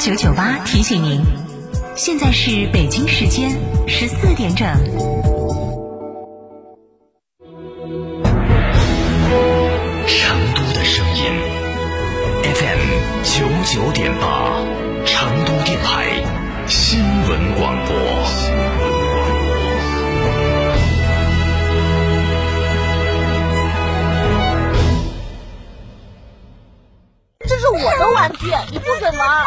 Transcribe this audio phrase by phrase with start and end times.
[0.00, 1.20] 九九八提醒您，
[1.94, 3.50] 现在是北京时间
[3.86, 4.66] 十四点整。
[10.06, 11.24] 成都的声音
[12.42, 12.80] ，FM
[13.24, 14.64] 九九点八，
[15.04, 16.24] 成都电台
[16.66, 16.98] 新
[17.28, 17.94] 闻广播。
[27.46, 29.46] 这是我的玩具，你不准玩。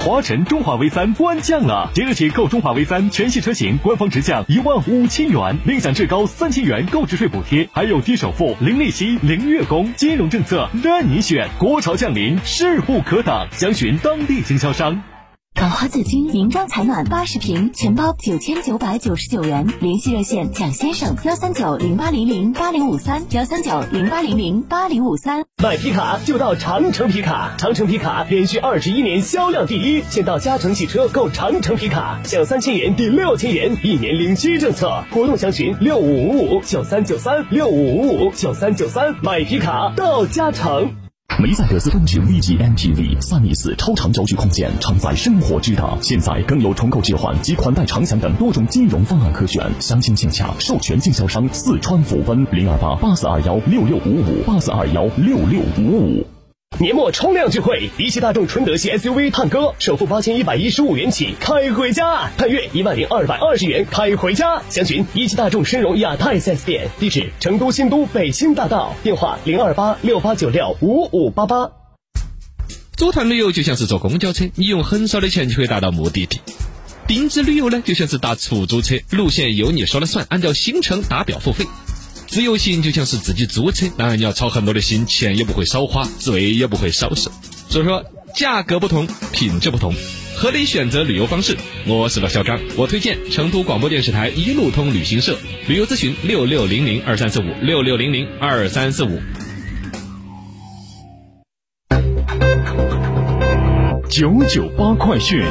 [0.00, 11.48] 华晨中华 V 三官降了，即日起购中华 V 三全系车型，官方直降一万五千元，另享至高三千元购置税补贴，还有低首付、零利息、零月供，金融政策任你选。
[11.58, 15.02] 国潮降临，势不可挡，详询当地经销商。
[15.58, 19.66] 港华紫金名装采暖八十平，全包九千九百九十九元。
[19.80, 25.44] 联系热线蒋先生：幺三九零八零零八零五三，幺三九零八零零八零五三。
[25.60, 41.07] 买皮卡就到长城皮卡，长城皮卡连续二十一年销量第一，先到嘉诚汽车购长城皮卡，享三千元抵六千元，一年零息政策，活动详询六五五五九三九三六五五五九三九三，买皮卡到嘉诚。
[41.40, 45.96] 梅赛德斯奔驰 V 级 MPV 萨米斯超长轴距空间，承载生活之大。
[46.02, 49.64] 现在更有重构置换及款待长享等多种金融方案可选。
[49.78, 56.37] 详情请洽授权经销商四川福奔零二八八四二幺六六五五八四二幺六六五五。
[56.76, 64.62] 年末冲量聚会，一汽大众纯德系 SUV 探歌，首付八千一百一十五元起开回家，探岳一万零二百二十元开回家。
[64.68, 71.72] 详询一汽大众申荣亚太 4S 店，地址成都新都北新大道，电话零二八六八九六五五八八。
[72.96, 76.38] 组团旅游就像是坐公交车，你用很少的钱就可以达到目的地；
[77.08, 81.66] 定制旅游呢，就像是打出租车，路线由你说了算，按照行程打表付费。
[82.38, 87.32] 自由行就像是自己租车，当然你要操很多的心，钱也不会少花，嘴也不会少受。
[87.68, 89.92] 所以说，价格不同，品质不同，
[90.36, 91.56] 合理选择旅游方式。
[91.84, 99.20] 我是老小张，我推荐成都广播电视台一路通旅行社，旅游咨询六六零零二三四五六六零零二三四五。
[104.08, 105.42] 九九八快讯。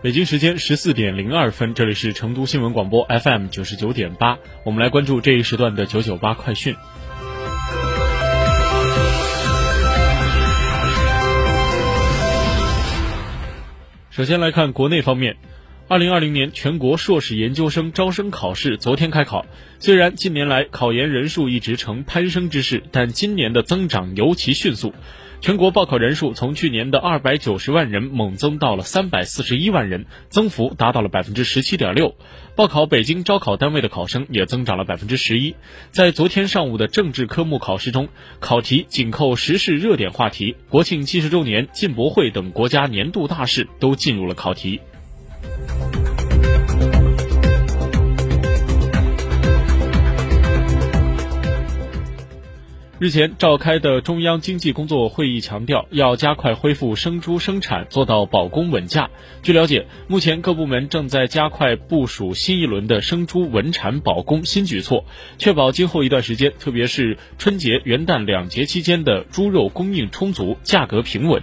[0.00, 6.76] 北京时间十四点零二分，这里是成都新闻广播 FM 九十九点八，我们来关注这一时段的九九八快讯。
[14.10, 15.36] 首先来看国内方面，
[15.90, 19.46] 二零二零年全国硕士研究生招生考试昨天开考。
[19.78, 24.92] 虽然近年来考研人数一直呈攀升之势，但今年的增长尤其迅速。
[25.40, 32.14] 全国报考人数从去年的二百九十万人猛增到了三百四十一万人，增幅达到了百分之十七点六。
[32.54, 35.54] 报考北京招考单位的考生也增长了百分之十一。
[35.90, 38.08] 在昨天上午的政治科目考试中，
[38.40, 44.82] 考题紧扣时事热点话题，国庆七十周年、进博会等国家年度大事都进入了考题。
[53.00, 59.08] 日前召开的中央经济工作会议强调，要加快恢复生猪生产，做到保供稳价。
[59.40, 65.04] 据了解，目前各部门正在加快部署新一轮的生猪稳产保供新举措，
[65.38, 71.40] 确保今后一段时间，特别是春节、元旦两节期间的猪肉供应充足，价格平稳。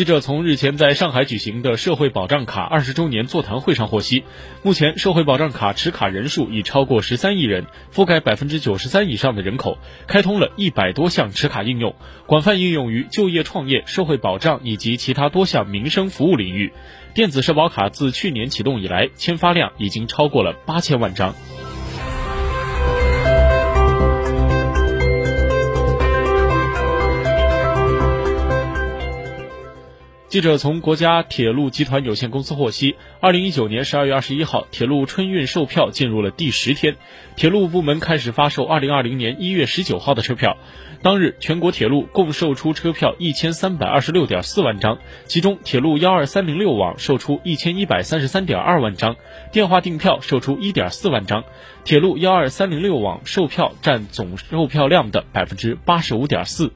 [0.00, 4.24] 记者从日前在上海举行的社会保障卡二十周年座谈会上获悉，
[4.62, 9.76] 目前社会保障卡持卡人数已超过十三亿人，覆盖百分之九十三以上的人口，
[10.06, 11.94] 开通了一百多项持卡应用，
[12.24, 16.72] 广泛应用于就业创业、社会保障以及其他多项民生服务领域。
[17.12, 21.34] 电子社保卡自去年启动以来，签发量已经超过了八千万张。
[30.30, 36.94] 记者从国家铁路集团有限公司获悉，二零一九年十二月二十一号，铁路春运售票进入了第十天，
[37.34, 40.56] 铁路部门开始发售二零二零年一月十九号的车票。
[41.02, 49.16] 当日，全国铁路共售出车票一千三百二十六点四万张，其中铁路幺二三零六网售出一千一百三十三点二万张，
[49.50, 51.42] 电话订票售出一点四万张，
[51.82, 56.70] 铁路幺二三零六网售票占总售票量的百分之八十五点四。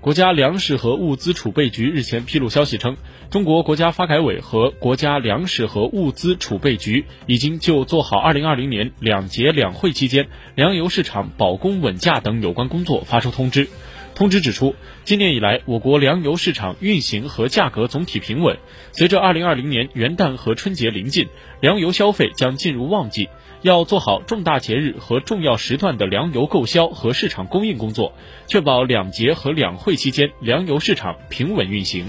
[0.00, 2.96] 国家粮食和物资储备局日前披露消息称，
[3.28, 13.68] 中国国家发改委和国家粮食和物资储备局已经就做好2020年两节两会期间粮油市场保供稳价等有关工作发出通知。
[14.14, 14.74] 通知指出，
[15.04, 18.58] 今年以来，我国粮油市场运行和价格总体平稳。
[18.92, 21.28] 随着2020年元旦和春节临近，
[21.60, 23.28] 粮油消费将进入旺季。
[23.62, 28.14] 要做好重大节日和重要时段的粮油购销和市场供应工作，
[28.46, 32.06] 确保两节和两会期间粮油市场平稳运行。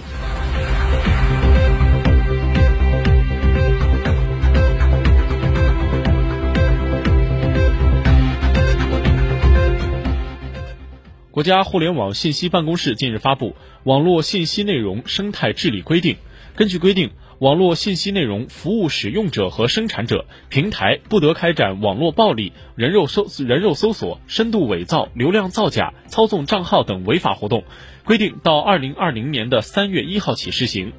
[11.31, 13.49] 国家互联网信息办公室近日发布
[13.83, 16.13] 《网络信息内容生态治理规定》，
[16.55, 17.09] 根据规定。
[17.41, 27.63] 网络信息内容服务使用者和生产者平台不得开展网络暴力、人肉搜人肉搜索、深度伪造、流量造假、操纵账号等违法活动。
[28.05, 30.93] 规定到二零二零年的三月一号起施行。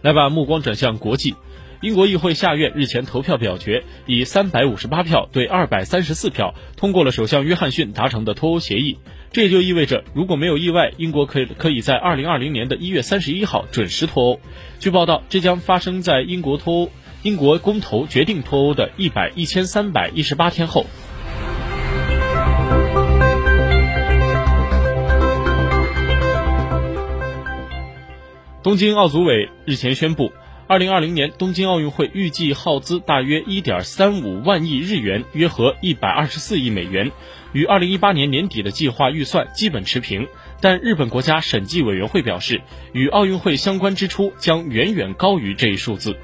[0.00, 1.36] 来把目光转向国际。
[1.82, 8.98] 英国议会下院日前投票表决，以三百五十八票对二百三十四票通过了首相约翰逊达成的脱欧协议。
[9.32, 14.40] 这也就意味着，如果没有意外，英国可以可以在二零二零年的一月三十一号准时脱欧。
[14.78, 16.90] 据报道，这将发生在英国脱欧、
[17.24, 20.86] 英国公投决定脱欧的一百一千三百一十八天后。
[28.62, 30.32] 东京奥组委日前宣布。
[30.72, 37.12] 二零二零年东京奥运会预计耗资大约一点三五万亿日元，约合一百二十四亿美元，
[37.52, 40.26] 与二零一八年年底的计划预算基本持平。
[40.62, 42.62] 但日本国家审计委员会表示，
[42.94, 46.16] 与奥运会相关支出将远远高于这一数字。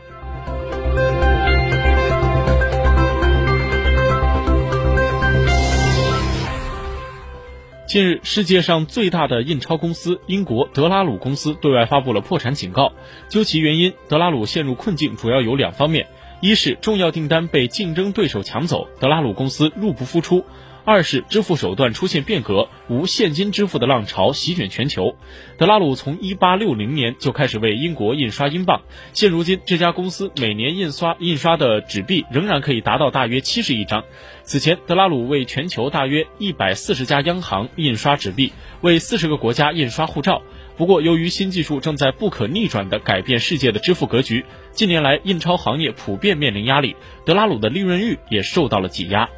[7.88, 12.92] 近日，世界上最大的印钞公司英国德拉鲁公司对外发布了破产警告。
[13.30, 16.06] 究其原因，德拉鲁陷入困境主要有两方面：
[16.42, 20.44] 一是重要订单被竞争对手抢走，德拉鲁公司入不敷出。
[20.88, 25.16] 二是支付手段出现变革，无现金支付的浪潮席卷全球。
[25.58, 28.80] 德拉鲁从一八六零年就开始为英国印刷英镑，
[29.12, 34.02] 现如今这家公司每年印刷印刷的纸币仍然可以达到大约七十亿张。
[34.44, 40.40] 此前，德拉鲁为全球大约一百四十家央行印刷纸币，为四十个国家印刷护照。
[40.78, 46.96] 不过，由于新技术正在不可逆转地改变世界的支付格局，近年来印钞行业普遍面临压力，
[47.26, 49.28] 德拉鲁的利润率也受到了挤压。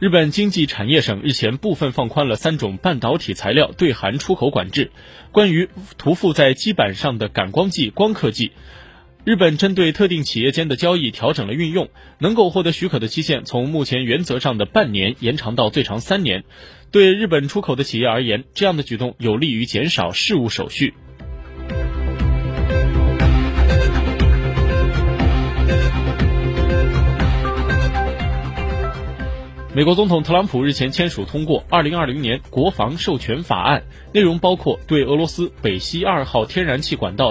[0.00, 4.92] 日本经济产业省日前部分放宽了三种半导体材料对韩出口管制。
[5.32, 8.52] 关于涂附在基板上的感光剂、光刻剂，
[9.24, 11.88] 日本针对特定企业间的交易调整了运用，
[12.20, 16.44] 能够获得许可的期限从目前原则上的半年延长到最长三年。
[16.92, 20.94] 对日本出口的企业而言，这样的举动有利于减少事务手续。
[29.78, 37.30] 美国总统特朗普日前签署通过《二零二零年国防授权法案》，内容包括对俄罗斯北溪二号天然气管道。